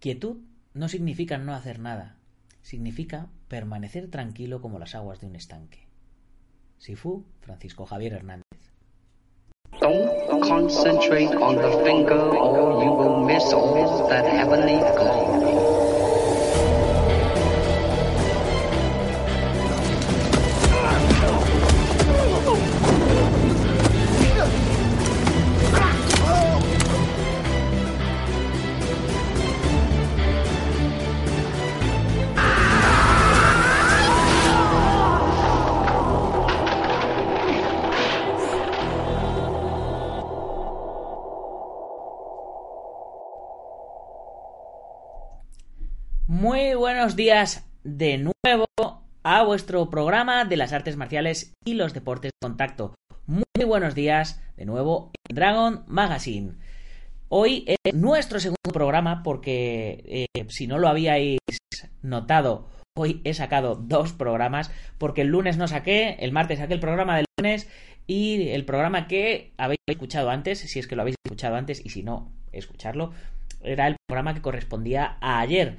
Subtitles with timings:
[0.00, 0.36] Quietud
[0.74, 2.18] no significa no hacer nada,
[2.62, 5.88] significa permanecer tranquilo como las aguas de un estanque.
[6.78, 8.44] Sifu, Francisco Javier Hernández.
[9.80, 13.50] Don't concentrate on the finger or you will miss
[14.08, 14.78] that heavenly.
[46.98, 48.66] Buenos días de nuevo
[49.22, 52.96] a vuestro programa de las artes marciales y los deportes de contacto.
[53.24, 56.54] Muy buenos días de nuevo en Dragon Magazine.
[57.28, 61.38] Hoy es nuestro segundo programa porque eh, si no lo habíais
[62.02, 66.80] notado, hoy he sacado dos programas porque el lunes no saqué, el martes saqué el
[66.80, 67.68] programa del lunes
[68.08, 71.90] y el programa que habéis escuchado antes, si es que lo habéis escuchado antes y
[71.90, 73.12] si no, escucharlo,
[73.62, 75.76] era el programa que correspondía a ayer.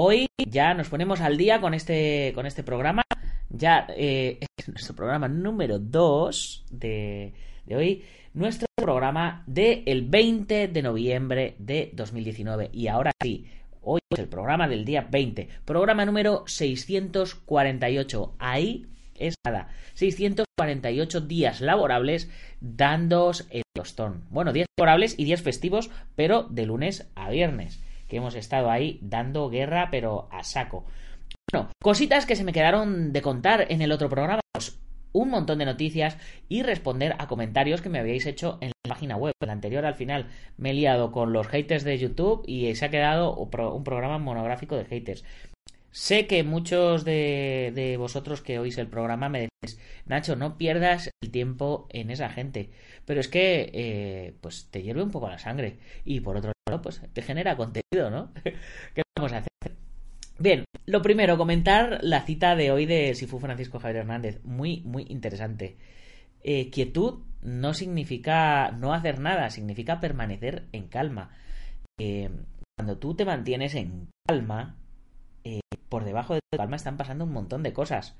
[0.00, 3.02] Hoy ya nos ponemos al día con este, con este programa.
[3.50, 7.34] Ya eh, es nuestro programa número 2 de,
[7.66, 8.04] de hoy.
[8.32, 12.70] Nuestro programa del el 20 de noviembre de 2019.
[12.72, 13.46] Y ahora sí,
[13.82, 15.48] hoy es el programa del día 20.
[15.64, 18.36] Programa número 648.
[18.38, 19.66] Ahí es nada.
[19.94, 22.30] 648 días laborables
[22.60, 24.26] dándos el tostón.
[24.30, 28.98] Bueno, días laborables y días festivos, pero de lunes a viernes que hemos estado ahí
[29.02, 30.84] dando guerra, pero a saco.
[31.52, 34.40] Bueno, cositas que se me quedaron de contar en el otro programa.
[34.52, 34.78] Pues
[35.12, 36.18] un montón de noticias
[36.48, 39.32] y responder a comentarios que me habíais hecho en la página web.
[39.40, 42.90] El anterior al final me he liado con los haters de YouTube y se ha
[42.90, 45.24] quedado un programa monográfico de haters.
[45.98, 51.10] Sé que muchos de, de, vosotros que oís el programa me decís, Nacho, no pierdas
[51.20, 52.70] el tiempo en esa gente.
[53.04, 55.78] Pero es que, eh, pues, te hierve un poco la sangre.
[56.04, 58.32] Y por otro lado, pues, te genera contenido, ¿no?
[58.94, 59.74] ¿Qué vamos a hacer?
[60.38, 64.40] Bien, lo primero, comentar la cita de hoy de Sifu Francisco Javier Hernández.
[64.44, 65.78] Muy, muy interesante.
[66.44, 71.36] Eh, quietud no significa no hacer nada, significa permanecer en calma.
[71.98, 72.30] Eh,
[72.76, 74.76] cuando tú te mantienes en calma,
[75.42, 78.16] eh, por debajo de tu calma están pasando un montón de cosas.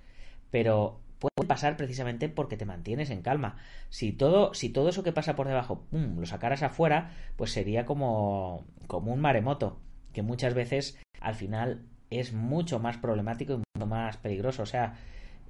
[0.50, 3.56] Pero puede pasar precisamente porque te mantienes en calma.
[3.90, 7.84] Si todo, si todo eso que pasa por debajo pum, lo sacaras afuera, pues sería
[7.86, 9.80] como, como un maremoto,
[10.12, 14.62] que muchas veces al final es mucho más problemático y mucho más peligroso.
[14.62, 14.94] O sea,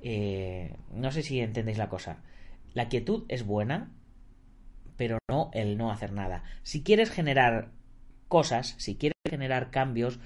[0.03, 2.19] eh, no sé si entendéis la cosa.
[2.75, 3.91] La quietud es buena,
[4.97, 6.43] pero no el no hacer nada.
[6.63, 7.71] Si quieres generar
[8.29, 10.19] cosas, si quieres generar cambios,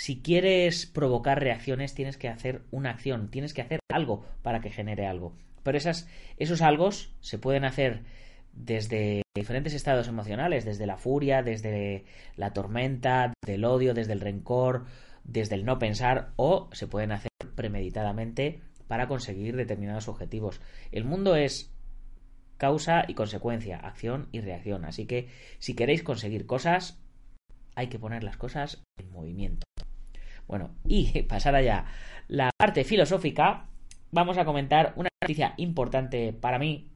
[0.00, 4.70] si quieres provocar reacciones, tienes que hacer una acción, tienes que hacer algo para que
[4.70, 5.34] genere algo.
[5.62, 8.04] Pero esas, esos algo se pueden hacer
[8.54, 14.22] desde diferentes estados emocionales, desde la furia, desde la tormenta, desde el odio, desde el
[14.22, 14.86] rencor,
[15.24, 20.62] desde el no pensar, o se pueden hacer premeditadamente para conseguir determinados objetivos.
[20.92, 21.74] El mundo es
[22.56, 24.86] causa y consecuencia, acción y reacción.
[24.86, 25.28] Así que
[25.58, 26.98] si queréis conseguir cosas,
[27.74, 29.69] hay que poner las cosas en movimiento.
[30.50, 31.84] Bueno, y pasar allá
[32.26, 33.66] la parte filosófica,
[34.10, 36.88] vamos a comentar una noticia importante para mí,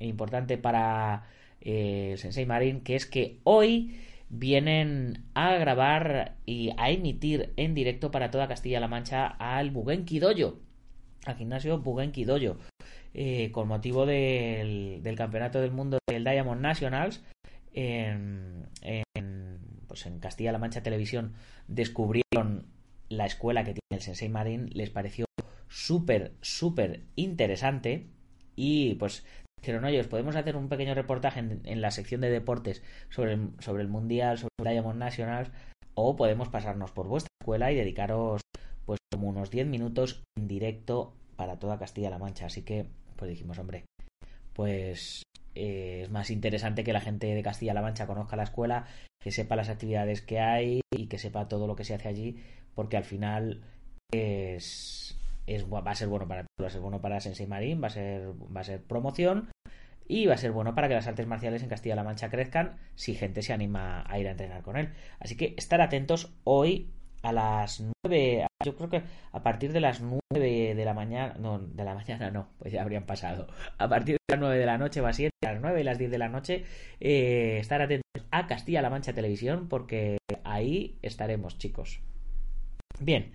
[0.00, 1.24] importante para
[1.60, 4.00] eh, Sensei Marín, que es que hoy
[4.30, 10.58] vienen a grabar y a emitir en directo para toda Castilla-La Mancha al Bugenki Dojo,
[11.26, 12.56] al gimnasio Bugenki Dojo,
[13.12, 17.22] eh, con motivo del, del, Campeonato del Mundo del Diamond Nationals
[17.74, 21.34] en, en, pues en Castilla-La Mancha Televisión.
[21.66, 22.77] Descubrieron
[23.08, 25.24] la escuela que tiene el Sensei Marin les pareció
[25.68, 28.08] súper, súper interesante
[28.56, 29.24] y pues
[29.60, 33.34] dijeron, oye, os podemos hacer un pequeño reportaje en, en la sección de deportes sobre
[33.34, 35.50] el, sobre el Mundial, sobre el Diamond Nationals
[35.94, 38.40] o podemos pasarnos por vuestra escuela y dedicaros
[38.86, 42.46] pues como unos 10 minutos en directo para toda Castilla-La Mancha.
[42.46, 43.84] Así que pues dijimos, hombre,
[44.52, 45.22] pues
[45.54, 48.86] eh, es más interesante que la gente de Castilla-La Mancha conozca la escuela,
[49.20, 52.36] que sepa las actividades que hay y que sepa todo lo que se hace allí,
[52.78, 53.60] porque al final
[54.12, 55.18] es,
[55.50, 58.28] va a ser bueno para va a ser bueno para Sensei Marín, va a ser
[58.56, 59.50] va a ser promoción
[60.06, 63.16] y va a ser bueno para que las artes marciales en Castilla-La Mancha crezcan si
[63.16, 64.92] gente se anima a ir a entrenar con él.
[65.18, 66.92] Así que estar atentos hoy
[67.24, 69.02] a las 9, yo creo que
[69.32, 72.82] a partir de las 9 de la mañana, no, de la mañana no, pues ya
[72.82, 73.48] habrían pasado.
[73.78, 75.82] A partir de las 9 de la noche, va a ser a las 9 y
[75.82, 76.64] las 10 de la noche,
[77.00, 82.02] eh, estar atentos a Castilla-La Mancha Televisión porque ahí estaremos, chicos.
[83.00, 83.30] Bien,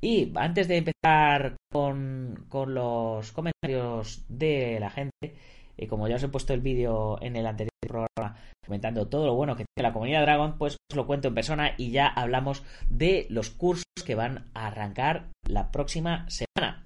[0.00, 5.34] y antes de empezar con, con los comentarios de la gente,
[5.76, 8.36] y como ya os he puesto el vídeo en el anterior programa
[8.66, 11.74] comentando todo lo bueno que tiene la comunidad Dragon, pues os lo cuento en persona
[11.76, 16.84] y ya hablamos de los cursos que van a arrancar la próxima semana.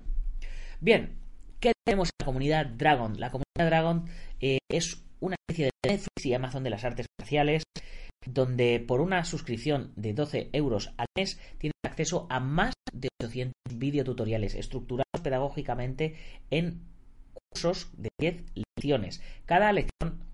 [0.81, 1.19] Bien,
[1.59, 3.19] ¿qué tenemos en la comunidad Dragon?
[3.19, 4.05] La comunidad Dragon
[4.41, 7.63] eh, es una especie de Netflix y Amazon de las artes marciales
[8.27, 13.55] donde por una suscripción de 12 euros al mes tienes acceso a más de 800
[13.75, 16.17] videotutoriales estructurados pedagógicamente
[16.51, 16.83] en
[17.51, 19.23] cursos de 10 lecciones.
[19.47, 20.25] Cada lección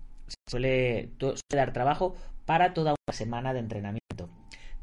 [0.49, 1.11] suele,
[1.49, 4.29] dar trabajo para toda una semana de entrenamiento.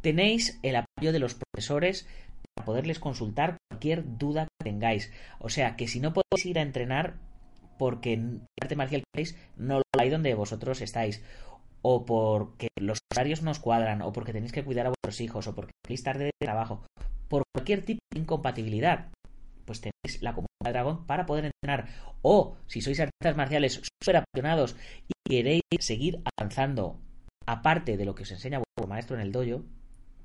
[0.01, 2.07] Tenéis el apoyo de los profesores
[2.55, 5.13] para poderles consultar cualquier duda que tengáis.
[5.39, 7.15] O sea que si no podéis ir a entrenar
[7.79, 11.23] porque el arte marcial que no lo hay donde vosotros estáis
[11.87, 15.47] o porque los horarios no os cuadran, o porque tenéis que cuidar a vuestros hijos,
[15.47, 16.83] o porque tenéis tarde de trabajo,
[17.29, 19.11] por cualquier tipo de incompatibilidad,
[19.67, 21.89] pues tenéis la comunidad dragón para poder entrenar.
[22.23, 24.77] O si sois artistas marciales súper apasionados
[25.09, 27.01] y queréis seguir avanzando,
[27.45, 29.65] aparte de lo que os enseña vuestro maestro en el dojo,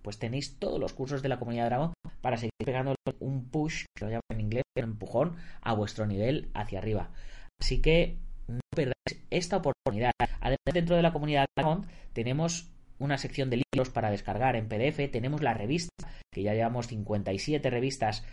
[0.01, 4.05] pues tenéis todos los cursos de la comunidad dragón para seguir pegando un push, que
[4.05, 7.11] lo llaman en inglés, un empujón a vuestro nivel hacia arriba.
[7.59, 8.17] Así que
[8.49, 10.11] no perdáis esta oportunidad.
[10.39, 15.09] Además, dentro de la comunidad dragón tenemos una sección de libros para descargar en PDF,
[15.11, 15.93] tenemos la revista,
[16.33, 18.25] que ya llevamos 57 revistas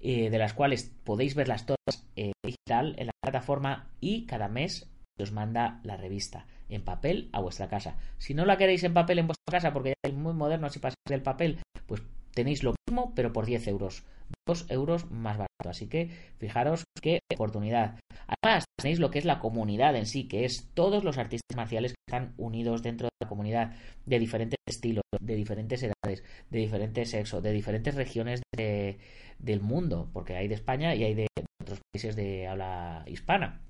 [0.00, 4.90] eh, de las cuales podéis verlas todas eh, digital en la plataforma y cada mes
[5.22, 7.98] os manda la revista en papel a vuestra casa.
[8.18, 10.78] Si no la queréis en papel en vuestra casa porque ya es muy moderno si
[10.78, 12.02] pasáis del papel, pues
[12.34, 14.04] tenéis lo mismo pero por 10 euros.
[14.46, 15.68] 2 euros más barato.
[15.68, 17.98] Así que fijaros qué oportunidad.
[18.26, 21.92] Además, tenéis lo que es la comunidad en sí, que es todos los artistas marciales
[21.92, 23.74] que están unidos dentro de la comunidad,
[24.06, 28.98] de diferentes estilos, de diferentes edades, de diferentes sexos, de diferentes regiones de,
[29.38, 31.26] del mundo, porque hay de España y hay de
[31.60, 33.60] otros países de habla hispana.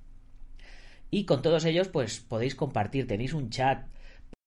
[1.10, 3.86] Y con todos ellos, pues podéis compartir, tenéis un chat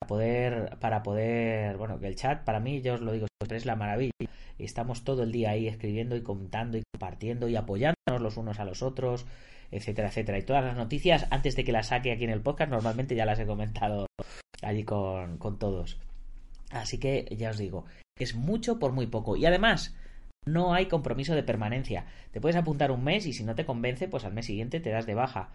[0.08, 3.76] poder, para poder, bueno, que el chat para mí, yo os lo digo, es la
[3.76, 4.12] maravilla.
[4.58, 8.66] Estamos todo el día ahí escribiendo y contando y compartiendo y apoyándonos los unos a
[8.66, 9.26] los otros,
[9.72, 10.38] etcétera, etcétera.
[10.38, 13.26] Y todas las noticias, antes de que las saque aquí en el podcast, normalmente ya
[13.26, 14.08] las he comentado
[14.62, 16.00] allí con, con todos.
[16.72, 17.86] Así que ya os digo,
[18.18, 19.36] es mucho por muy poco.
[19.36, 19.96] Y además,
[20.46, 22.06] no hay compromiso de permanencia.
[22.32, 24.90] Te puedes apuntar un mes y si no te convence, pues al mes siguiente te
[24.90, 25.52] das de baja.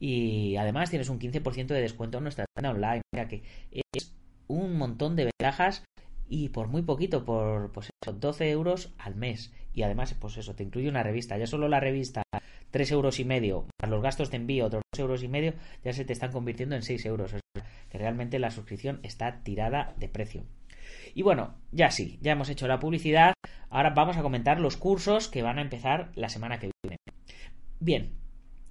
[0.00, 3.02] Y además tienes un 15% de descuento en nuestra tienda online.
[3.12, 4.14] Mira que es
[4.48, 5.84] un montón de ventajas
[6.28, 9.52] y por muy poquito, por pues 12 euros al mes.
[9.74, 11.36] Y además, pues eso, te incluye una revista.
[11.36, 12.22] Ya solo la revista,
[12.70, 15.54] 3 euros y medio, más los gastos de envío, otros 2 euros y medio,
[15.84, 17.34] ya se te están convirtiendo en 6 euros.
[17.90, 20.44] que realmente la suscripción está tirada de precio.
[21.14, 23.34] Y bueno, ya sí, ya hemos hecho la publicidad.
[23.68, 26.96] Ahora vamos a comentar los cursos que van a empezar la semana que viene.
[27.80, 28.12] Bien,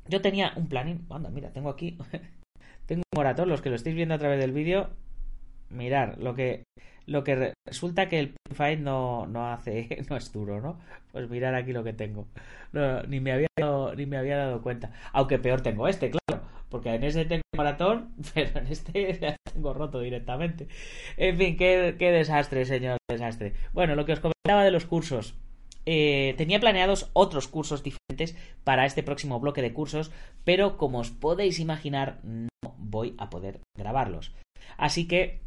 [0.10, 1.06] yo tenía un planning.
[1.10, 1.98] Anda, mira, tengo aquí.
[2.86, 3.50] tengo un moratón.
[3.50, 4.90] Los que lo estáis viendo a través del vídeo,
[5.70, 6.64] mirar lo que
[7.06, 10.80] lo que resulta que el Fight no, no hace no es duro no
[11.12, 12.28] pues mirar aquí lo que tengo
[13.08, 16.94] ni me había dado, ni me había dado cuenta aunque peor tengo este claro porque
[16.94, 20.68] en ese tengo maratón pero en este tengo roto directamente
[21.18, 25.36] en fin qué, qué desastre señor desastre bueno lo que os comentaba de los cursos
[25.86, 30.12] eh, tenía planeados otros cursos diferentes para este próximo bloque de cursos,
[30.44, 34.34] pero como os podéis imaginar, no voy a poder grabarlos.
[34.78, 35.40] Así que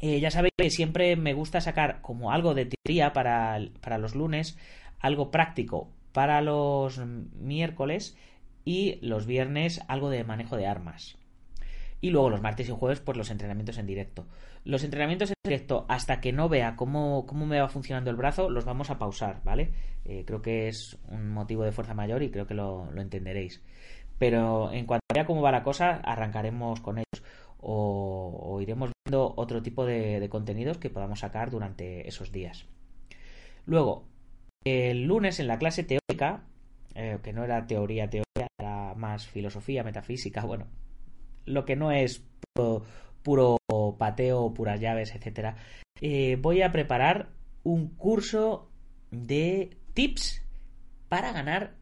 [0.00, 4.14] eh, ya sabéis que siempre me gusta sacar como algo de teoría para, para los
[4.14, 4.58] lunes,
[5.00, 8.16] algo práctico para los miércoles
[8.64, 11.16] y los viernes algo de manejo de armas.
[12.00, 14.26] Y luego los martes y jueves, pues los entrenamientos en directo.
[14.64, 18.50] Los entrenamientos en directo, hasta que no vea cómo, cómo me va funcionando el brazo,
[18.50, 19.72] los vamos a pausar, ¿vale?
[20.04, 23.62] Eh, creo que es un motivo de fuerza mayor y creo que lo, lo entenderéis.
[24.18, 27.24] Pero en cuanto vea cómo va la cosa, arrancaremos con ellos
[27.58, 32.66] o, iremos viendo otro tipo de, contenidos que podamos sacar durante esos días.
[33.64, 34.04] Luego,
[34.64, 36.44] el lunes en la clase teórica
[36.94, 40.66] eh, que no era teoría, teoría, era más filosofía, metafísica, bueno,
[41.46, 42.22] lo que no es
[43.22, 43.58] puro,
[43.98, 45.56] pateo, puras llaves, etcétera.
[46.00, 47.30] Eh, voy a preparar
[47.62, 48.68] un curso
[49.10, 50.42] de tips
[51.08, 51.74] para ganar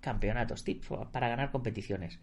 [0.00, 2.18] campeonatos, tips para ganar competiciones.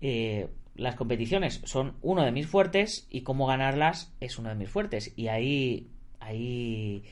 [0.00, 4.70] Eh, las competiciones son uno de mis fuertes y cómo ganarlas es uno de mis
[4.70, 5.12] fuertes.
[5.16, 7.04] Y ahí hay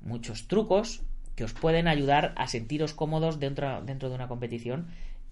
[0.00, 1.02] muchos trucos
[1.34, 4.88] que os pueden ayudar a sentiros cómodos dentro, dentro de una competición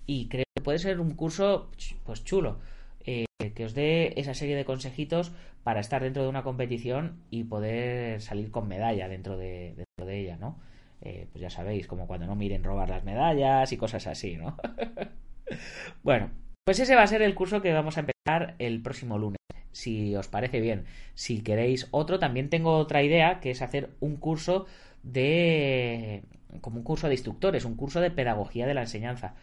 [0.06, 1.70] y creo que puede ser un curso
[2.04, 2.58] pues chulo
[3.06, 5.32] eh, que os dé esa serie de consejitos
[5.62, 9.74] para estar dentro de una competición y poder salir con medalla dentro de,
[10.08, 10.58] ella, ¿no?
[11.02, 14.56] Eh, pues ya sabéis, como cuando no miren robar las medallas y cosas así, ¿no?
[16.02, 16.30] bueno,
[16.64, 19.38] pues ese va a ser el curso que vamos a empezar el próximo lunes,
[19.72, 20.84] si os parece bien.
[21.14, 24.66] Si queréis otro, también tengo otra idea, que es hacer un curso
[25.02, 26.22] de...
[26.60, 29.34] como un curso de instructores, un curso de pedagogía de la enseñanza.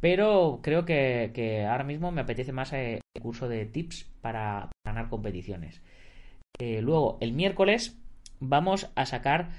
[0.00, 5.08] Pero creo que, ahora mismo me apetece más eh, el curso de tips para ganar
[5.08, 5.82] competiciones.
[6.58, 7.98] Eh, luego, el miércoles
[8.40, 9.50] vamos a sacar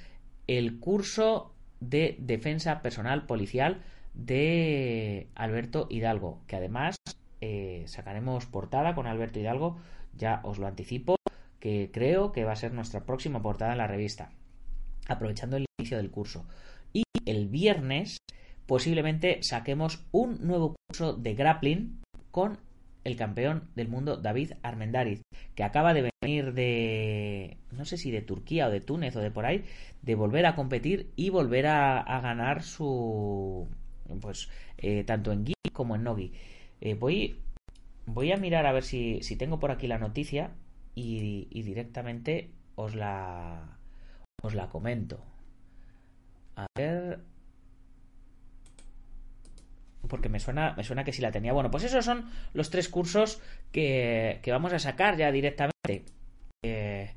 [0.47, 3.81] el curso de defensa personal policial
[4.13, 6.95] de Alberto Hidalgo, que además
[7.41, 9.79] eh, sacaremos portada con Alberto Hidalgo,
[10.13, 11.15] ya os lo anticipo,
[11.59, 14.31] que creo que va a ser nuestra próxima portada en la revista,
[15.07, 16.45] aprovechando el inicio del curso.
[16.93, 18.17] Y el viernes
[18.69, 21.99] posiblemente saquemos un nuevo curso de grappling
[22.29, 22.59] con
[23.03, 25.23] el campeón del mundo David Armendariz,
[25.55, 29.31] que acaba de venir de, no sé si de Turquía o de Túnez o de
[29.31, 29.65] por ahí,
[30.03, 33.67] de volver a competir y volver a, ganar su,
[34.21, 36.33] pues, eh, tanto en gi como en nogi.
[36.79, 37.39] Eh, voy,
[38.05, 40.51] voy a mirar a ver si, si tengo por aquí la noticia
[40.93, 43.79] y, y directamente os la,
[44.43, 45.25] os la comento.
[46.55, 47.21] A ver,
[50.09, 51.53] porque me suena, me suena que sí la tenía.
[51.53, 56.03] Bueno, pues esos son los tres cursos que, vamos a sacar ya directamente.
[56.65, 57.15] Eh,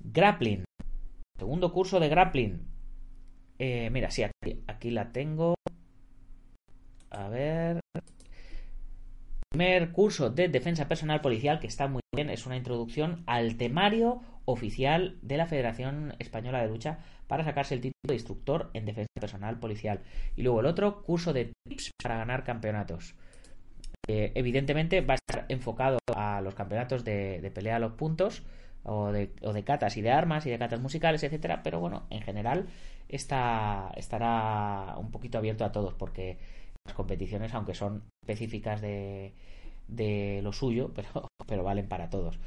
[0.00, 0.64] grappling.
[1.38, 2.66] Segundo curso de grappling.
[3.58, 5.54] Eh, mira, sí, aquí, aquí la tengo.
[7.10, 7.80] A ver.
[9.50, 14.22] Primer curso de defensa personal policial, que está muy bien, es una introducción al temario
[14.44, 19.08] oficial de la Federación Española de Lucha para sacarse el título de instructor en defensa
[19.20, 20.00] personal policial.
[20.36, 23.14] Y luego el otro, curso de tips para ganar campeonatos.
[24.08, 28.42] Eh, evidentemente va a estar enfocado a los campeonatos de, pelea a los puntos
[28.82, 32.06] o de, o de, catas y de armas y de catas musicales, etcétera, pero bueno,
[32.10, 32.66] en general
[33.08, 36.38] está, estará un poquito abierto a todos porque
[36.84, 39.34] las competiciones, aunque son específicas de,
[39.86, 42.38] de lo suyo, pero, pero valen para todos.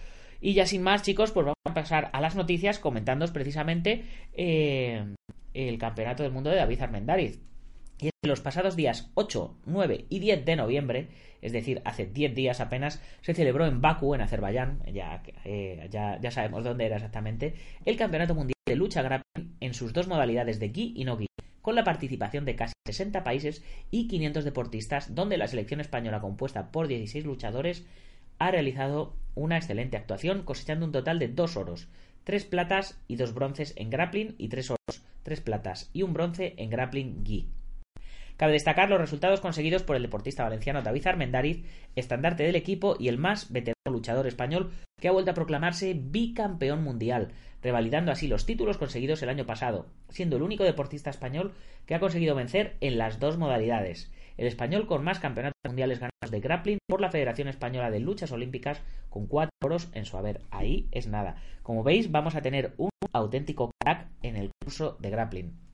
[0.45, 5.03] Y ya sin más, chicos, pues vamos a pasar a las noticias comentándoos precisamente eh,
[5.55, 7.41] el Campeonato del Mundo de David Armendariz.
[7.99, 11.07] Y en los pasados días 8, 9 y 10 de noviembre,
[11.41, 16.19] es decir, hace 10 días apenas, se celebró en Bakú, en Azerbaiyán, ya, eh, ya,
[16.21, 20.59] ya sabemos dónde era exactamente, el Campeonato Mundial de Lucha Grappling en sus dos modalidades
[20.59, 21.25] de gi y no gi,
[21.63, 26.69] con la participación de casi 60 países y 500 deportistas, donde la selección española compuesta
[26.71, 27.83] por 16 luchadores
[28.39, 31.87] ha realizado una excelente actuación, cosechando un total de dos oros,
[32.23, 36.53] tres platas y dos bronces en grappling y tres oros, tres platas y un bronce
[36.57, 37.49] en grappling gi.
[38.37, 41.63] Cabe destacar los resultados conseguidos por el deportista valenciano David Armendariz,
[41.95, 46.83] estandarte del equipo y el más veterano luchador español que ha vuelto a proclamarse bicampeón
[46.83, 51.53] mundial, revalidando así los títulos conseguidos el año pasado, siendo el único deportista español
[51.85, 56.31] que ha conseguido vencer en las dos modalidades el español con más campeonatos mundiales ganados
[56.31, 60.41] de grappling por la Federación Española de Luchas Olímpicas, con cuatro oros en su haber.
[60.51, 61.37] Ahí es nada.
[61.63, 65.65] Como veis, vamos a tener un auténtico crack en el curso de grappling.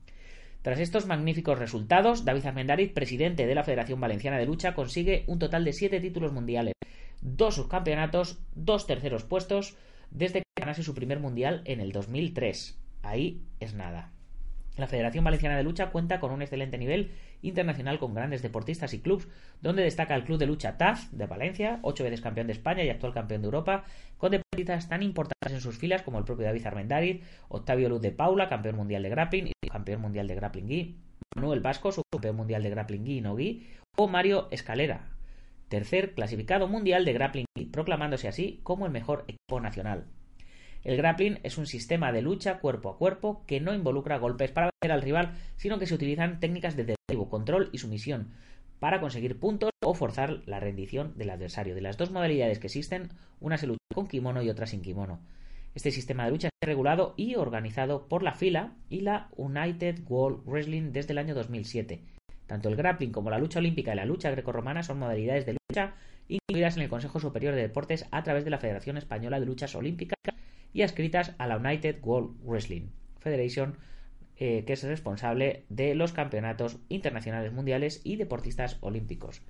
[0.62, 5.40] Tras estos magníficos resultados, David Armendariz, presidente de la Federación Valenciana de Lucha, consigue un
[5.40, 6.74] total de siete títulos mundiales,
[7.20, 9.76] dos subcampeonatos, dos terceros puestos,
[10.12, 12.78] desde que ganase su primer mundial en el 2003.
[13.02, 14.12] Ahí es nada.
[14.76, 17.10] La Federación Valenciana de Lucha cuenta con un excelente nivel
[17.42, 19.28] internacional con grandes deportistas y clubes,
[19.60, 22.88] donde destaca el Club de Lucha TAF de Valencia, ocho veces campeón de España y
[22.88, 23.84] actual campeón de Europa,
[24.16, 28.12] con deportistas tan importantes en sus filas como el propio David Armendariz, Octavio Luz de
[28.12, 30.96] Paula, campeón mundial de grappling y campeón mundial de grappling
[31.36, 35.10] Manuel Vasco, subcampeón mundial de grappling y no gi, o Mario Escalera,
[35.68, 40.06] tercer clasificado mundial de grappling proclamándose así como el mejor equipo nacional.
[40.84, 44.70] El grappling es un sistema de lucha cuerpo a cuerpo que no involucra golpes para
[44.80, 48.32] vencer al rival, sino que se utilizan técnicas de derribo, control y sumisión
[48.80, 51.76] para conseguir puntos o forzar la rendición del adversario.
[51.76, 55.20] De las dos modalidades que existen, una se lucha con kimono y otra sin kimono.
[55.76, 60.44] Este sistema de lucha es regulado y organizado por la FILA y la United World
[60.46, 62.02] Wrestling desde el año 2007.
[62.48, 65.94] Tanto el grappling como la lucha olímpica y la lucha grecorromana son modalidades de lucha
[66.26, 69.76] incluidas en el Consejo Superior de Deportes a través de la Federación Española de Luchas
[69.76, 70.18] Olímpicas
[70.72, 72.88] y adscritas a la United World Wrestling
[73.18, 73.78] Federation,
[74.36, 79.42] eh, que es responsable de los campeonatos internacionales mundiales y deportistas olímpicos.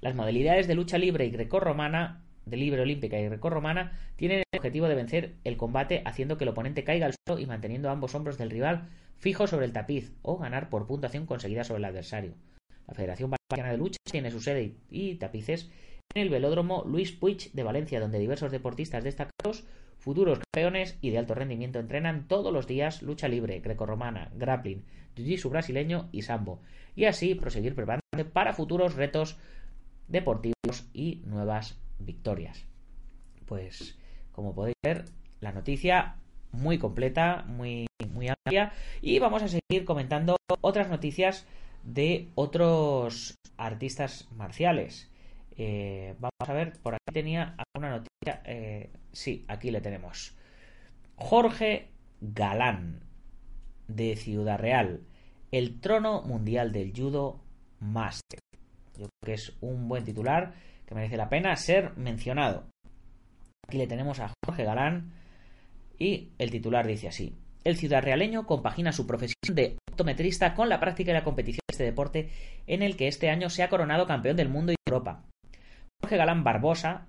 [0.00, 4.88] Las modalidades de lucha libre y grecorromana de libre olímpica y grecorromana tienen el objetivo
[4.88, 8.38] de vencer el combate haciendo que el oponente caiga al suelo y manteniendo ambos hombros
[8.38, 12.32] del rival fijos sobre el tapiz o ganar por puntuación conseguida sobre el adversario.
[12.88, 15.70] La Federación Valenciana de Lucha tiene su sede y tapices
[16.14, 19.64] en el velódromo Luis Puig de Valencia, donde diversos deportistas destacados,
[20.00, 24.82] futuros campeones y de alto rendimiento entrenan todos los días lucha libre, grecorromana, grappling,
[25.14, 26.60] jiu-jitsu brasileño y sambo,
[26.96, 29.38] y así proseguir preparándose para futuros retos
[30.08, 32.64] deportivos y nuevas victorias.
[33.46, 33.98] Pues,
[34.32, 35.04] como podéis ver,
[35.40, 36.16] la noticia
[36.52, 41.46] muy completa, muy, muy amplia, y vamos a seguir comentando otras noticias
[41.84, 45.10] de otros artistas marciales.
[45.56, 48.09] Eh, vamos a ver, por aquí tenía alguna noticia.
[48.26, 50.36] Eh, sí, aquí le tenemos.
[51.16, 51.88] Jorge
[52.20, 53.00] Galán,
[53.88, 55.00] de Ciudad Real,
[55.50, 57.40] el trono mundial del judo
[57.80, 58.40] máster.
[58.98, 60.52] Yo creo que es un buen titular
[60.86, 62.68] que merece la pena ser mencionado.
[63.66, 65.12] Aquí le tenemos a Jorge Galán
[65.98, 67.34] y el titular dice así.
[67.64, 71.72] El ciudad realeño compagina su profesión de optometrista con la práctica y la competición de
[71.72, 72.30] este deporte
[72.66, 75.24] en el que este año se ha coronado campeón del mundo y de Europa.
[76.02, 77.06] Jorge Galán Barbosa,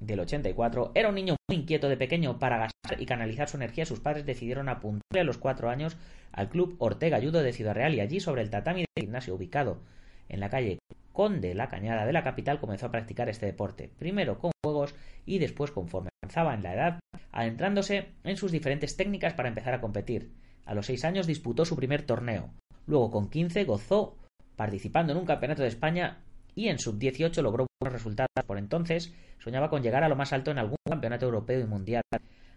[0.00, 3.86] del 84, era un niño muy inquieto de pequeño para gastar y canalizar su energía.
[3.86, 5.96] Sus padres decidieron apuntarle a los cuatro años
[6.32, 9.80] al club Ortega Judo de Ciudad Real y allí sobre el tatami del gimnasio ubicado
[10.28, 10.78] en la calle
[11.12, 14.94] Conde La Cañada de la capital comenzó a practicar este deporte, primero con juegos
[15.26, 17.00] y después conforme avanzaba en la edad,
[17.32, 20.32] adentrándose en sus diferentes técnicas para empezar a competir.
[20.64, 22.50] A los seis años disputó su primer torneo,
[22.86, 24.16] luego con 15 gozó
[24.56, 26.22] participando en un campeonato de España
[26.54, 28.28] y en sub-18 logró buenos resultados.
[28.46, 32.02] Por entonces soñaba con llegar a lo más alto en algún campeonato europeo y mundial,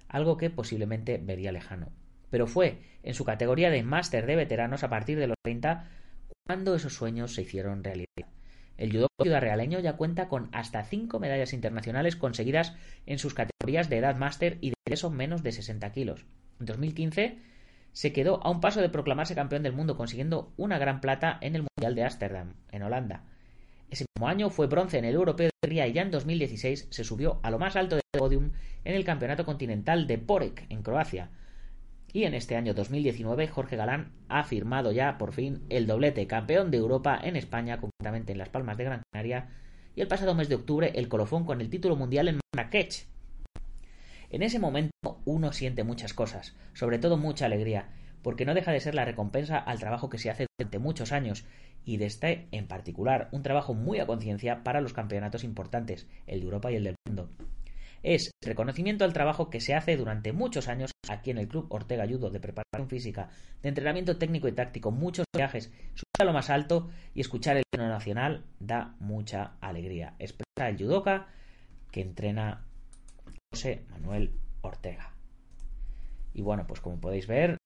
[0.07, 1.89] algo que posiblemente vería lejano.
[2.29, 5.87] Pero fue en su categoría de máster de veteranos a partir de los 30
[6.45, 8.27] cuando esos sueños se hicieron realidad.
[8.77, 12.75] El judo ciudad realeño ya cuenta con hasta cinco medallas internacionales conseguidas
[13.05, 16.25] en sus categorías de edad máster y de peso menos de 60 kilos.
[16.59, 17.37] En 2015
[17.91, 21.55] se quedó a un paso de proclamarse campeón del mundo consiguiendo una gran plata en
[21.55, 23.23] el Mundial de Ámsterdam, en Holanda.
[23.93, 27.03] Ese mismo año fue bronce en el Europeo de Ría y ya en 2016 se
[27.03, 28.49] subió a lo más alto del podium
[28.85, 31.29] en el Campeonato Continental de Porek, en Croacia,
[32.11, 36.71] y en este año 2019 Jorge Galán ha firmado ya por fin el doblete campeón
[36.71, 39.49] de Europa en España, concretamente en Las Palmas de Gran Canaria,
[39.95, 43.05] y el pasado mes de octubre el colofón con el título mundial en Marrakech.
[44.31, 47.89] En ese momento uno siente muchas cosas, sobre todo mucha alegría,
[48.23, 51.45] porque no deja de ser la recompensa al trabajo que se hace durante muchos años,
[51.85, 56.39] y de este en particular un trabajo muy a conciencia para los campeonatos importantes, el
[56.39, 57.29] de Europa y el del mundo
[58.03, 62.03] es reconocimiento al trabajo que se hace durante muchos años aquí en el Club Ortega
[62.03, 63.29] Ayudo de preparación física,
[63.61, 67.63] de entrenamiento técnico y táctico, muchos viajes, subir a lo más alto y escuchar el
[67.73, 70.15] himno nacional da mucha alegría.
[70.19, 71.27] Expresa el judoka
[71.91, 72.65] que entrena
[73.51, 75.13] José Manuel Ortega.
[76.33, 77.57] Y bueno, pues como podéis ver,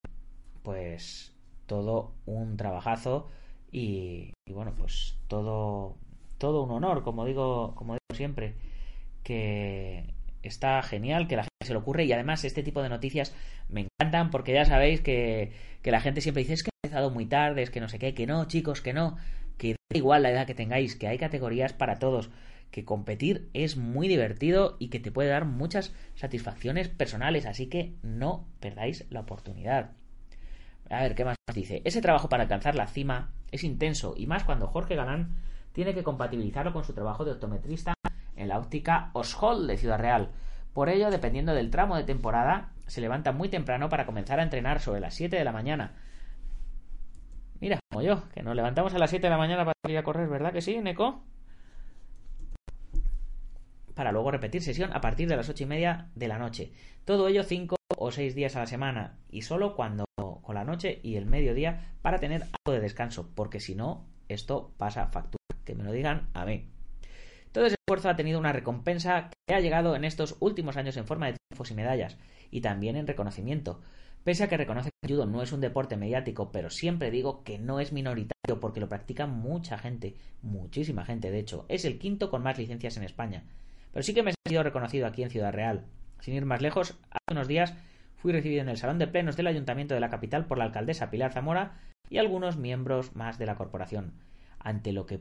[0.67, 1.33] pues
[1.65, 3.29] todo un trabajazo
[3.71, 5.95] y, y bueno, pues todo
[6.37, 8.55] todo un honor, como digo, como digo siempre,
[9.23, 13.33] que está genial que la gente se le ocurre y además este tipo de noticias
[13.69, 17.11] me encantan porque ya sabéis que, que la gente siempre dice es que he empezado
[17.11, 19.15] muy tarde, es que no sé qué, que no, chicos, que no,
[19.57, 22.29] que da igual la edad que tengáis, que hay categorías para todos,
[22.71, 27.93] que competir es muy divertido y que te puede dar muchas satisfacciones personales, así que
[28.03, 29.91] no perdáis la oportunidad.
[30.89, 31.81] A ver, ¿qué más dice?
[31.85, 35.35] Ese trabajo para alcanzar la cima es intenso y más cuando Jorge Galán
[35.73, 37.93] tiene que compatibilizarlo con su trabajo de optometrista
[38.35, 40.31] en la óptica Oshol de Ciudad Real.
[40.73, 44.79] Por ello, dependiendo del tramo de temporada, se levanta muy temprano para comenzar a entrenar
[44.79, 45.93] sobre las 7 de la mañana.
[47.59, 50.03] Mira, como yo, que nos levantamos a las 7 de la mañana para ir a
[50.03, 51.23] correr, ¿verdad que sí, Neko?
[53.97, 56.71] Para luego repetir sesión a partir de las ocho y media de la noche.
[57.03, 60.99] Todo ello 5 o 6 días a la semana y solo cuando con la noche
[61.01, 65.41] y el mediodía para tener algo de descanso, porque si no, esto pasa factura.
[65.65, 66.69] Que me lo digan a mí.
[67.51, 71.07] Todo ese esfuerzo ha tenido una recompensa que ha llegado en estos últimos años en
[71.07, 72.19] forma de triunfos y medallas,
[72.51, 73.81] y también en reconocimiento.
[74.23, 77.43] Pese a que reconoce que el judo no es un deporte mediático, pero siempre digo
[77.43, 81.65] que no es minoritario porque lo practica mucha gente, muchísima gente de hecho.
[81.67, 83.43] Es el quinto con más licencias en España.
[83.97, 85.83] Pero sí que me he sentido reconocido aquí en Ciudad Real.
[86.19, 87.73] Sin ir más lejos, hace unos días
[88.17, 91.09] fui recibido en el Salón de Plenos del Ayuntamiento de la capital por la alcaldesa
[91.09, 94.13] Pilar Zamora y algunos miembros más de la corporación.
[94.59, 95.19] ante lo que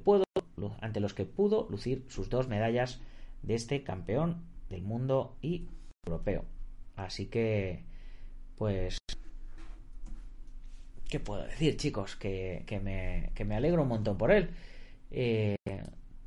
[0.83, 3.01] ante los que pudo lucir sus dos medallas
[3.41, 5.71] de este campeón del mundo y
[6.05, 6.45] europeo.
[6.97, 7.83] Así que,
[8.57, 8.99] pues,
[11.09, 12.15] ¿qué puedo decir, chicos?
[12.15, 14.51] Que, me, que me, alegro un montón por él.
[15.11, 15.57] Eh,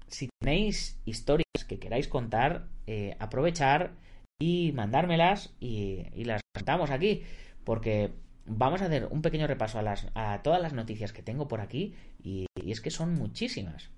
[0.09, 3.93] si tenéis historias que queráis contar, eh, aprovechar
[4.39, 7.23] y mandármelas y, las contamos aquí,
[7.63, 8.11] porque
[8.45, 11.61] vamos a hacer un pequeño repaso a, las, a todas las noticias que tengo por
[11.61, 11.93] aquí
[12.23, 13.89] y, es que son muchísimas.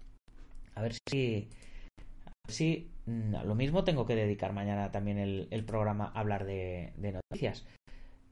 [0.76, 1.47] A ver si,
[2.47, 7.65] si mm, lo mismo tengo que dedicar mañana también el, programa a hablar de, noticias.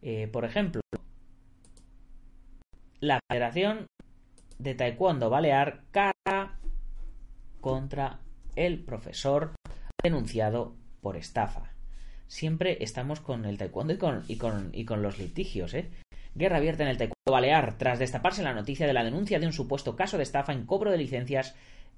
[0.01, 0.81] Eh, por ejemplo,
[2.99, 3.85] la Federación
[4.57, 5.83] de Taekwondo Balear
[7.61, 8.19] contra
[8.55, 9.53] el profesor
[10.01, 11.71] denunciado por estafa.
[12.27, 15.89] Siempre estamos con el taekwondo y con, y con, y con los litigios, ¿eh?
[16.35, 19.53] Guerra abierta en el taekwondo balear tras destaparse la noticia de la denuncia de un
[19.53, 21.55] supuesto caso de estafa en cobro de licencias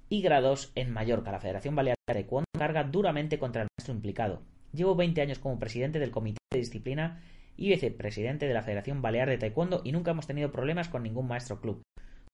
[0.09, 1.31] y grados en Mallorca.
[1.31, 4.41] La Federación Balear de Taekwondo carga duramente contra el maestro implicado.
[4.73, 7.21] Llevo 20 años como presidente del Comité de Disciplina
[7.57, 11.27] y vicepresidente de la Federación Balear de Taekwondo y nunca hemos tenido problemas con ningún
[11.27, 11.81] maestro club.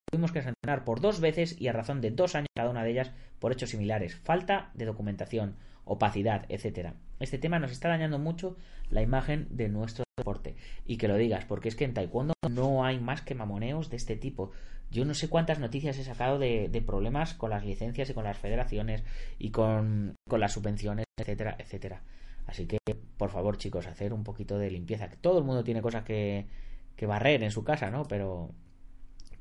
[0.09, 2.91] Tuvimos que sancionar por dos veces y a razón de dos años cada una de
[2.91, 6.93] ellas por hechos similares, falta de documentación, opacidad, etc.
[7.19, 8.55] Este tema nos está dañando mucho
[8.89, 10.55] la imagen de nuestro deporte.
[10.85, 13.97] Y que lo digas, porque es que en Taekwondo no hay más que mamoneos de
[13.97, 14.51] este tipo.
[14.91, 18.37] Yo no sé cuántas noticias he sacado de, problemas con las licencias y con las
[18.37, 19.03] federaciones
[19.37, 22.01] y con, con las subvenciones, etcétera, etcétera.
[22.45, 22.77] Así que,
[23.17, 25.09] por favor, chicos, hacer un poquito de limpieza.
[25.19, 26.47] Todo el mundo tiene cosas que,
[26.95, 28.05] que barrer en su casa, ¿no?
[28.05, 28.51] Pero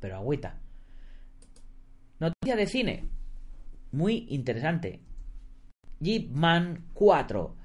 [0.01, 0.61] pero agüita.
[2.19, 3.05] Noticia de cine.
[3.93, 5.01] Muy interesante.
[6.01, 7.57] Jeep Man 4.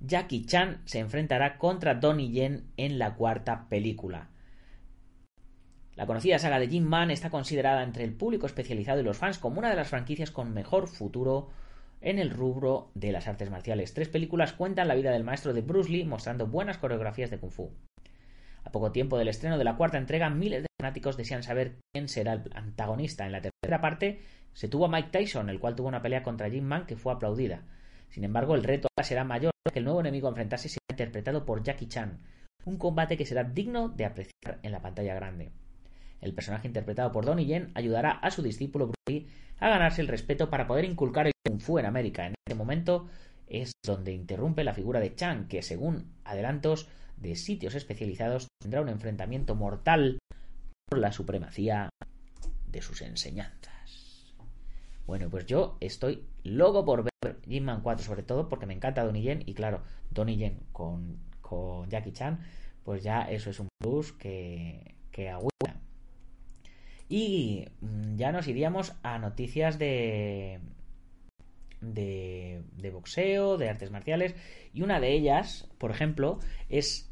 [0.00, 4.30] Jackie Chan se enfrentará contra Donnie Yen en la cuarta película.
[5.96, 9.38] La conocida saga de Jim Man está considerada entre el público especializado y los fans
[9.38, 11.50] como una de las franquicias con mejor futuro
[12.00, 13.92] en el rubro de las artes marciales.
[13.92, 17.50] Tres películas cuentan la vida del maestro de Bruce Lee mostrando buenas coreografías de kung
[17.50, 17.70] fu.
[18.72, 22.34] Poco tiempo del estreno de la cuarta entrega, miles de fanáticos desean saber quién será
[22.34, 23.26] el antagonista.
[23.26, 24.20] En la tercera parte
[24.52, 27.12] se tuvo a Mike Tyson, el cual tuvo una pelea contra Jim Man que fue
[27.12, 27.62] aplaudida.
[28.08, 31.44] Sin embargo, el reto ahora será mayor que el nuevo enemigo a enfrentarse será interpretado
[31.44, 32.18] por Jackie Chan,
[32.64, 35.52] un combate que será digno de apreciar en la pantalla grande.
[36.20, 39.28] El personaje interpretado por Donnie Yen ayudará a su discípulo Bruce Lee
[39.58, 42.26] a ganarse el respeto para poder inculcar el Kung Fu en América.
[42.26, 43.08] En este momento
[43.46, 46.88] es donde interrumpe la figura de Chan, que según adelantos
[47.20, 50.18] de sitios especializados tendrá un enfrentamiento mortal
[50.88, 51.90] por la supremacía
[52.66, 54.34] de sus enseñanzas.
[55.06, 59.04] Bueno, pues yo estoy loco por ver Jim Man 4, sobre todo porque me encanta
[59.04, 62.40] Donnie Yen y claro, Donnie Yen con, con Jackie Chan,
[62.84, 65.80] pues ya eso es un plus que, que agüita.
[67.08, 70.60] Y mm, ya nos iríamos a noticias de,
[71.80, 74.34] de, de, boxeo, de artes marciales,
[74.72, 77.09] y una de ellas, por ejemplo, es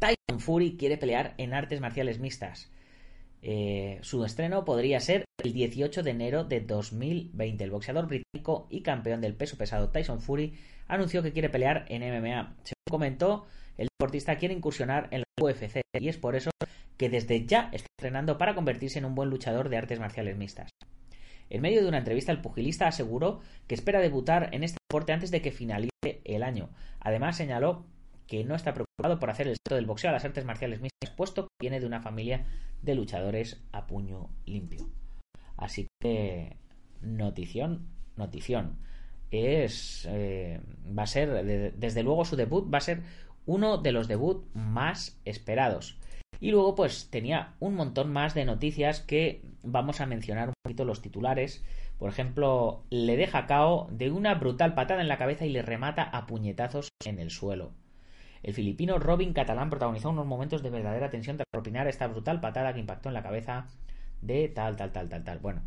[0.00, 2.72] Tyson Fury quiere pelear en artes marciales mixtas.
[3.42, 7.62] Eh, su estreno podría ser el 18 de enero de 2020.
[7.62, 10.58] El boxeador británico y campeón del peso pesado Tyson Fury
[10.88, 12.56] anunció que quiere pelear en MMA.
[12.64, 16.50] Según comentó, el deportista quiere incursionar en la UFC y es por eso
[16.96, 20.70] que desde ya está entrenando para convertirse en un buen luchador de artes marciales mixtas.
[21.50, 25.30] En medio de una entrevista, el pugilista aseguró que espera debutar en este deporte antes
[25.30, 25.90] de que finalice
[26.24, 26.70] el año.
[27.00, 27.86] Además, señaló
[28.30, 31.10] que no está preocupado por hacer el salto del boxeo a las artes marciales mixtas,
[31.10, 32.46] puesto que viene de una familia
[32.80, 34.88] de luchadores a puño limpio.
[35.56, 36.56] Así que,
[37.02, 38.78] notición, notición.
[39.32, 40.60] Es, eh,
[40.96, 43.02] va a ser, desde luego su debut va a ser
[43.46, 45.98] uno de los debuts más esperados.
[46.38, 50.84] Y luego, pues tenía un montón más de noticias que vamos a mencionar un poquito
[50.84, 51.64] los titulares.
[51.98, 56.04] Por ejemplo, le deja cao de una brutal patada en la cabeza y le remata
[56.04, 57.72] a puñetazos en el suelo.
[58.42, 62.72] El filipino Robin Catalán protagonizó unos momentos de verdadera tensión tras propinar esta brutal patada
[62.72, 63.66] que impactó en la cabeza
[64.22, 65.38] de tal, tal, tal, tal, tal.
[65.40, 65.62] Bueno,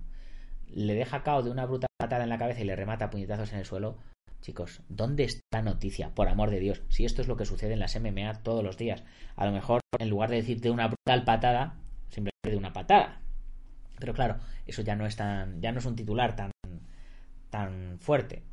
[0.68, 3.60] le deja cao de una brutal patada en la cabeza y le remata puñetazos en
[3.60, 3.98] el suelo.
[4.42, 6.14] Chicos, ¿dónde está la noticia?
[6.14, 8.78] Por amor de Dios, si esto es lo que sucede en las MMA todos los
[8.78, 9.04] días.
[9.36, 11.76] A lo mejor, en lugar de decir de una brutal patada,
[12.10, 13.22] simplemente de una patada.
[14.00, 16.52] Pero claro, eso ya no es tan, ya no es un titular tan,
[17.50, 18.44] tan fuerte.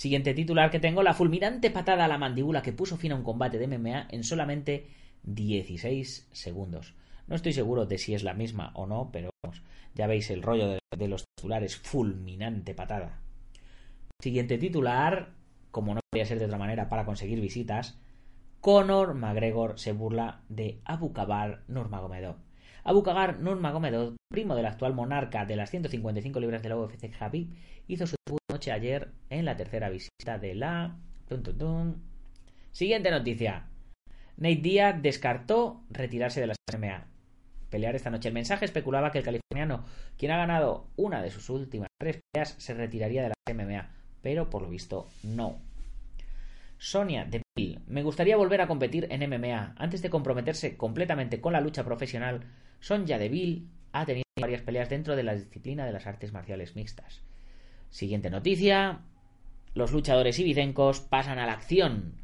[0.00, 3.22] Siguiente titular que tengo, la fulminante patada a la mandíbula que puso fin a un
[3.22, 4.86] combate de MMA en solamente
[5.24, 6.94] 16 segundos.
[7.26, 9.28] No estoy seguro de si es la misma o no, pero
[9.94, 13.20] ya veis el rollo de, los titulares, fulminante patada.
[14.22, 15.34] Siguiente titular,
[15.70, 18.00] como no podría ser de otra manera para conseguir visitas,
[18.62, 22.36] Conor McGregor se burla de Abu Kabar Nurmagomedov.
[22.84, 27.52] Abu Kagar Nurmagomedov, primo del actual monarca de las 155 libras de la UFC Khabib,
[27.86, 28.16] hizo su
[28.68, 30.96] ayer en la tercera visita de la...
[32.72, 33.68] Siguiente noticia.
[34.36, 37.06] Nate Diaz descartó retirarse de las MMA.
[37.70, 38.28] Pelear esta noche.
[38.28, 39.84] El mensaje especulaba que el californiano,
[40.18, 43.90] quien ha ganado una de sus últimas tres peleas, se retiraría de las MMA,
[44.22, 45.60] pero por lo visto no.
[46.78, 47.80] Sonia Deville.
[47.86, 49.74] Me gustaría volver a competir en MMA.
[49.76, 52.40] Antes de comprometerse completamente con la lucha profesional,
[52.80, 57.22] Sonia Deville ha tenido varias peleas dentro de la disciplina de las artes marciales mixtas.
[57.90, 59.00] Siguiente noticia.
[59.74, 62.14] Los luchadores ibicencos pasan a la acción.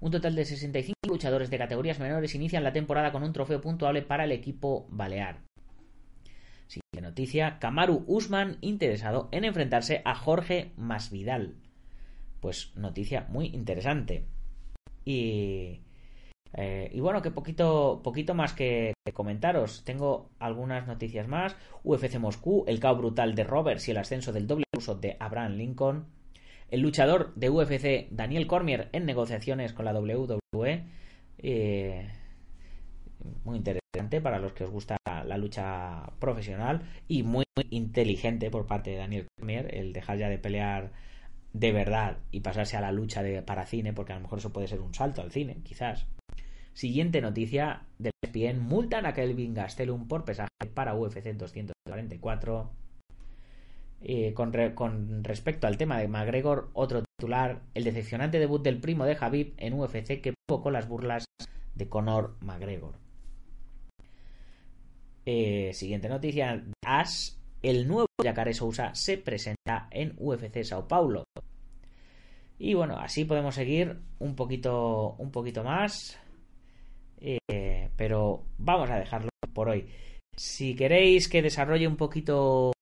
[0.00, 4.02] Un total de 65 luchadores de categorías menores inician la temporada con un trofeo puntuable
[4.02, 5.40] para el equipo balear.
[6.66, 7.58] Siguiente noticia.
[7.58, 11.54] Kamaru Usman interesado en enfrentarse a Jorge Masvidal.
[12.40, 14.26] Pues noticia muy interesante.
[15.04, 15.80] Y,
[16.56, 19.84] eh, y bueno, que poquito, poquito más que, comentaros.
[19.84, 21.54] Tengo algunas noticias más.
[21.84, 25.52] UFC Moscú, el caos brutal de Roberts y el ascenso del doble uso de Abraham
[25.52, 26.06] Lincoln.
[26.70, 30.84] El luchador de UFC, Daniel Cormier, en negociaciones con la WWE.
[31.38, 32.08] Eh,
[33.44, 38.66] muy interesante para los que os gusta la lucha profesional y muy, muy inteligente por
[38.66, 40.92] parte de Daniel Cormier el dejar ya de pelear
[41.52, 44.52] de verdad y pasarse a la lucha de, para cine, porque a lo mejor eso
[44.52, 46.06] puede ser un salto al cine, quizás.
[46.76, 52.70] Siguiente noticia del ESPN, multan a Kelvin Gastelum por pesaje para UFC 244.
[54.02, 59.06] Eh, con, con, respecto al tema de McGregor, otro titular, el decepcionante debut del primo
[59.06, 61.24] de Javib en UFC que provocó las burlas
[61.74, 62.96] de Conor McGregor.
[65.24, 67.30] Eh, siguiente noticia, Ash
[67.62, 71.24] el nuevo Jacare Sousa se presenta en UFC Sao Paulo.
[72.58, 76.20] Y bueno, así podemos seguir un poquito, un poquito más.
[77.20, 79.88] Eh, pero vamos a dejarlo por hoy.
[80.36, 82.72] Si queréis que desarrolle un poquito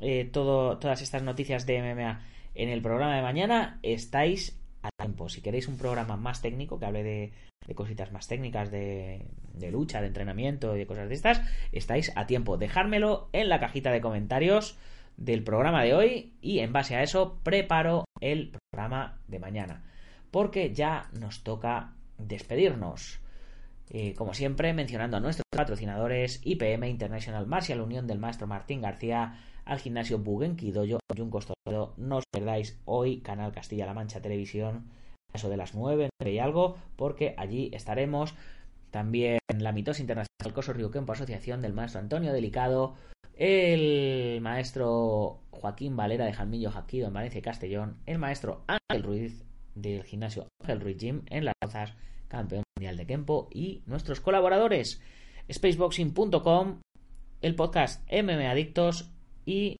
[0.00, 2.20] eh, todo, todas estas noticias de MMA
[2.54, 5.28] en el programa de mañana, estáis a tiempo.
[5.28, 7.32] Si queréis un programa más técnico que hable de,
[7.66, 9.26] de cositas más técnicas de,
[9.70, 12.56] lucha, de entrenamiento y de cosas de estas, estáis a tiempo.
[12.56, 14.78] Dejármelo en la cajita de comentarios
[15.16, 19.84] del programa de hoy y en base a eso preparo el programa de mañana.
[20.30, 23.20] Porque ya nos toca despedirnos.
[24.16, 29.78] Como siempre, mencionando a nuestros patrocinadores IPM International Martial Unión del maestro Martín García, al
[29.78, 31.46] gimnasio Bugenki Dojo, Juncos
[31.96, 34.90] No os perdáis hoy Canal Castilla-La Mancha Televisión
[35.32, 38.34] eso de las 9, y algo, porque allí estaremos.
[38.90, 42.94] También la mitosis internacional Coso Ryukenpo Asociación del maestro Antonio Delicado,
[43.34, 49.44] el maestro Joaquín Valera de Jalmillo Jaquido en Valencia y Castellón, el maestro Ángel Ruiz
[49.74, 51.94] del gimnasio Ángel Ruiz Gym en Las Rozas,
[52.28, 55.00] campeón mundial de Kempo, y nuestros colaboradores,
[55.52, 56.80] spaceboxing.com,
[57.42, 59.10] el podcast MM Adictos
[59.44, 59.76] y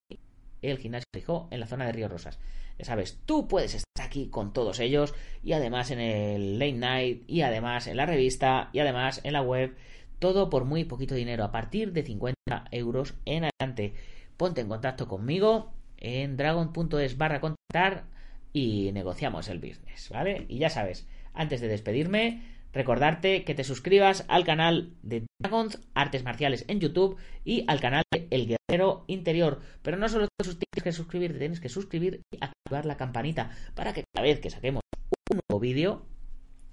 [0.63, 2.39] el gimnasio en la zona de Río Rosas.
[2.79, 7.25] Ya sabes, tú puedes estar aquí con todos ellos y además en el late night
[7.27, 9.77] y además en la revista y además en la web.
[10.19, 12.37] Todo por muy poquito dinero, a partir de 50
[12.71, 13.95] euros en adelante.
[14.37, 18.05] Ponte en contacto conmigo en dragon.es barra contactar
[18.53, 20.47] y negociamos el business, ¿vale?
[20.49, 26.25] Y ya sabes, antes de despedirme, recordarte que te suscribas al canal de Dragons Artes
[26.25, 29.61] Marciales en YouTube y al canal de El Guerrero Interior.
[29.83, 34.05] Pero no solo tienes que suscribirte, tienes que suscribir y activar la campanita para que
[34.13, 34.83] cada vez que saquemos
[35.31, 36.03] un nuevo vídeo,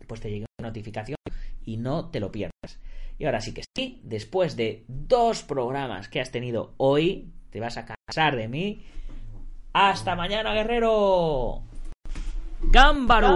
[0.07, 1.17] pues te llegue una notificación
[1.63, 2.79] y no te lo pierdas.
[3.17, 7.77] Y ahora sí que sí, después de dos programas que has tenido hoy, te vas
[7.77, 8.83] a casar de mí.
[9.71, 11.63] ¡Hasta mañana, guerrero!
[12.71, 13.33] Gámbaro.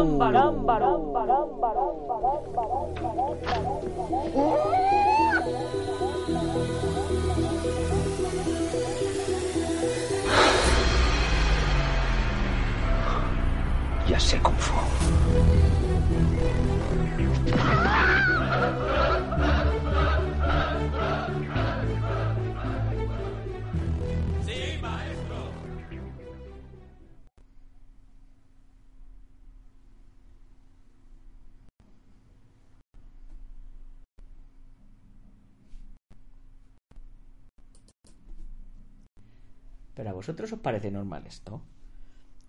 [40.18, 41.62] Vosotros os parece normal esto?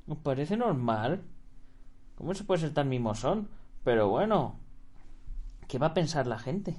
[0.08, 1.22] ¿Os parece normal?
[2.16, 3.48] ¿Cómo se puede ser tan mimosón?
[3.84, 4.56] Pero bueno,
[5.68, 6.74] ¿qué va a pensar la gente?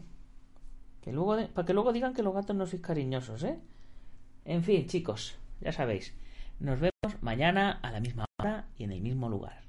[1.01, 3.59] Que luego para que luego digan que los gatos no sois cariñosos, ¿eh?
[4.45, 6.13] En fin, chicos, ya sabéis.
[6.59, 9.61] Nos vemos mañana a la misma hora y en el mismo lugar.